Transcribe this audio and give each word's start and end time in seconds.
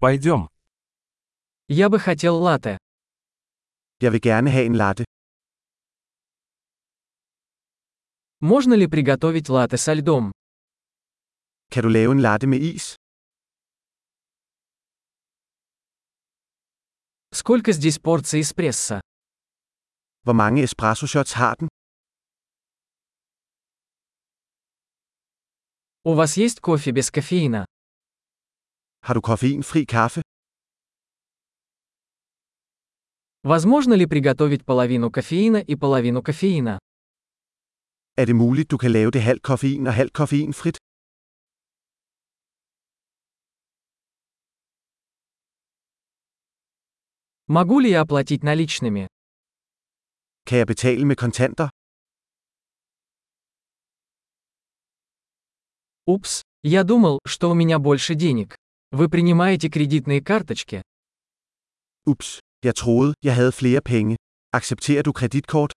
Пойдем. 0.00 0.48
Я 1.66 1.88
бы 1.88 1.98
хотел 1.98 2.36
латте. 2.36 2.78
Jeg 4.00 4.12
vil 4.12 4.20
gerne 4.20 4.48
have 4.48 4.66
en 4.66 4.76
latte. 4.76 5.04
Можно 8.40 8.74
ли 8.74 8.86
приготовить 8.86 9.48
латте 9.48 9.76
со 9.76 9.94
льдом? 9.94 10.30
Kan 11.72 11.82
du 11.82 11.88
lave 11.88 12.12
en 12.12 12.20
latte 12.20 12.46
med 12.46 12.60
is? 12.60 12.94
Сколько 17.32 17.72
здесь 17.72 17.98
порций 17.98 18.40
эспрессо? 18.42 19.00
Hvor 20.24 20.32
mange 20.34 20.62
espresso 20.62 21.06
shots 21.06 21.32
har 21.34 21.56
den? 21.56 21.68
У 26.04 26.14
вас 26.14 26.36
есть 26.36 26.60
кофе 26.60 26.92
без 26.92 27.10
кофеина? 27.10 27.66
Har 29.08 29.14
du 29.14 29.20
koffeinfri 29.20 29.84
kaffe? 29.84 30.22
Возможно 33.42 33.94
ли 33.94 34.06
приготовить 34.06 34.66
половину 34.66 35.10
кофеина 35.10 35.56
и 35.56 35.76
половину 35.76 36.22
кофеина? 36.22 36.78
Er 38.16 38.26
det 38.26 38.36
muligt, 38.36 38.70
du 38.70 38.76
kan 38.78 38.90
lave 38.92 39.10
det 39.10 39.22
halvt 39.22 39.42
koffein 39.42 39.86
og 39.86 39.94
halvt 39.94 40.12
koffeinfrit? 40.12 40.76
Могу 47.46 47.80
ли 47.80 47.90
я 47.90 48.00
оплатить 48.02 48.42
наличными? 48.42 49.06
Kan 50.46 50.58
jeg 50.58 50.66
betale 50.66 51.04
med 51.04 51.16
kontanter? 51.16 51.68
Упс, 56.06 56.42
я 56.62 56.84
думал, 56.84 57.20
что 57.26 57.50
у 57.50 57.54
меня 57.54 57.78
больше 57.78 58.14
денег. 58.14 58.58
Вы 58.90 59.10
принимаете 59.10 59.68
кредитные 59.68 60.22
карточки? 60.22 60.82
Ups, 62.08 62.38
jeg 62.62 62.74
troede, 62.74 63.14
jeg 63.22 63.34
havde 63.34 63.52
flere 63.52 63.82
penge. 63.82 64.16
Accepterer 64.56 65.02
du 65.02 65.12
kreditkort? 65.12 65.72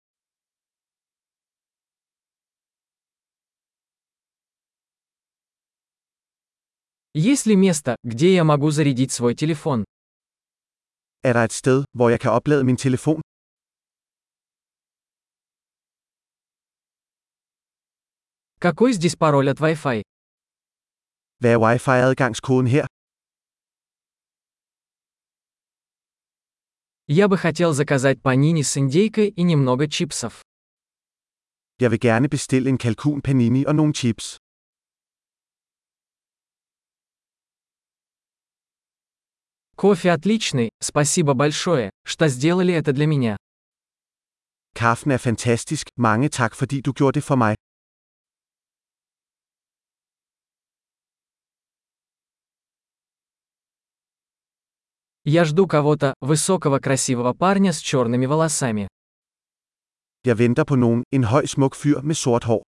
Есть 7.14 7.46
ли 7.46 7.56
место, 7.56 7.96
где 8.04 8.34
я 8.34 8.44
могу 8.44 8.70
зарядить 8.70 9.10
свой 9.12 9.34
телефон? 9.34 9.84
Er 11.24 11.32
der 11.34 11.44
et 11.44 11.52
sted, 11.52 11.84
hvor 11.92 12.08
jeg 12.10 12.20
kan 12.20 12.30
oplade 12.30 12.64
min 12.64 12.76
telefon? 12.76 13.20
Какой 18.60 18.92
здесь 18.92 19.16
пароль 19.16 19.48
от 19.48 19.58
Wi-Fi? 19.60 20.02
Hvad 21.40 21.52
er 21.54 21.58
wifi-adgangskoden 21.58 22.66
her? 22.68 22.86
Я 27.12 27.26
бы 27.26 27.36
хотел 27.36 27.72
заказать 27.72 28.22
панини 28.22 28.62
с 28.62 28.78
индейкой 28.78 29.30
и 29.30 29.42
немного 29.42 29.88
чипсов. 29.88 30.44
Jeg 31.80 31.90
vil 31.90 31.98
gerne 31.98 32.28
bestille 32.28 32.68
en 32.68 32.78
kalkun 32.78 33.20
panini 33.20 33.64
og 33.64 33.74
nogle 33.74 33.92
chips. 33.92 34.38
Кофе 39.76 40.12
отличный, 40.12 40.70
спасибо 40.80 41.34
большое, 41.34 41.90
что 42.06 42.28
сделали 42.28 42.74
это 42.74 42.92
для 42.92 43.06
меня. 43.06 43.36
Kaffen 44.76 45.10
er 45.10 45.18
fantastisk, 45.18 45.88
mange 45.96 46.28
tak 46.28 46.54
fordi 46.54 46.80
du 46.80 46.92
gjorde 46.92 47.14
det 47.18 47.24
for 47.24 47.34
mig. 47.34 47.56
Я 55.32 55.44
жду 55.44 55.68
кого-то, 55.68 56.14
высокого 56.20 56.80
красивого 56.80 57.34
парня 57.34 57.72
с 57.72 57.78
черными 57.78 58.26
волосами. 58.26 58.88
Jeg 60.24 60.38
venter 60.38 60.64
på 60.64 60.76
nogen, 60.76 61.04
en 61.12 61.24
høj 61.24 61.46
smuk 61.46 61.74
fyr 61.74 62.02
med 62.02 62.14
sort 62.14 62.44
hår. 62.44 62.62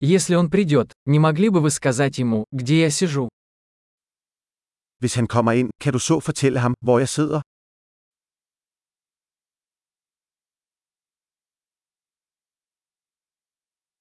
Если 0.00 0.34
он 0.36 0.50
придет, 0.50 0.92
не 1.06 1.18
могли 1.18 1.48
бы 1.48 1.60
вы 1.60 1.70
сказать 1.70 2.18
ему, 2.18 2.44
где 2.52 2.80
я 2.80 2.90
сижу? 2.90 3.28
Hvis 5.00 5.14
han 5.16 5.26
kommer 5.26 5.52
ind, 5.52 5.70
kan 5.80 5.92
du 5.92 5.98
så 5.98 6.20
fortælle 6.20 6.60
ham, 6.60 6.74
hvor 6.80 6.98
jeg 6.98 7.08
sidder? 7.08 7.40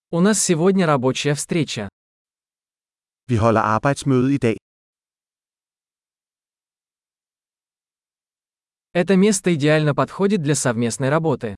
У 0.10 0.22
нас 0.22 0.42
сегодня 0.42 0.86
рабочая 0.86 1.34
встреча. 1.34 1.90
Vi 3.30 3.38
holder 3.38 3.62
arbejdsmøde 3.62 4.34
i 4.34 4.38
dag. 4.38 4.58
Это 8.94 9.18
место 9.18 9.54
идеально 9.54 9.94
подходит 9.94 10.42
для 10.42 10.56
совместной 10.56 11.10
работы. 11.10 11.58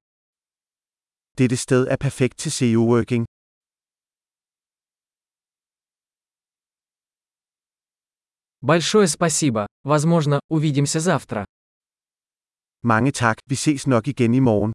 Dette 1.37 1.55
sted 1.55 1.87
er 1.87 1.97
perfekt 1.97 2.37
til 2.39 2.49
SEO-working. 2.49 3.25
Большое 8.61 9.07
спасибо. 9.07 9.67
Возможно, 9.83 10.39
увидимся 10.49 10.99
завтра. 10.99 11.45
Mange 12.81 13.11
tak, 13.11 13.37
vi 13.45 13.55
ses 13.55 13.85
nok 13.87 14.07
igen 14.07 14.33
i 14.33 14.39
morgen. 14.39 14.73